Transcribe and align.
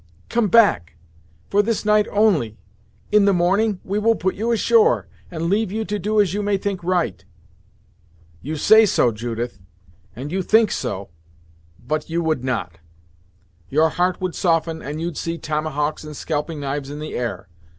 "Come 0.29 0.47
back 0.47 0.95
for 1.51 1.61
this 1.61 1.85
night 1.85 2.07
only; 2.09 2.57
in 3.11 3.25
the 3.25 3.33
morning, 3.35 3.79
we 3.83 3.99
will 3.99 4.15
put 4.15 4.33
you 4.33 4.51
ashore, 4.51 5.05
and 5.29 5.47
leave 5.47 5.71
you 5.71 5.85
to 5.85 5.99
do 5.99 6.19
as 6.19 6.33
you 6.33 6.41
may 6.41 6.57
think 6.57 6.83
right." 6.83 7.23
"You 8.41 8.55
say 8.55 8.87
so, 8.87 9.11
Judith, 9.11 9.59
and 10.15 10.31
you 10.31 10.41
think 10.41 10.71
so; 10.71 11.09
but 11.87 12.09
you 12.09 12.23
would 12.23 12.43
not. 12.43 12.79
Your 13.69 13.89
heart 13.89 14.19
would 14.19 14.33
soften, 14.33 14.81
and 14.81 14.99
you'd 14.99 15.17
see 15.17 15.37
tomahawks 15.37 16.03
and 16.03 16.17
scalping 16.17 16.59
knives 16.59 16.89
in 16.89 16.97
the 16.97 17.13
air. 17.13 17.47